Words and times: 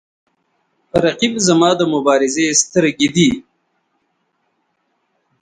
رقیب 1.03 1.33
زما 1.47 1.69
د 1.79 1.81
مبارزې 1.93 2.45
سترګې 2.61 3.09
ده 3.15 3.29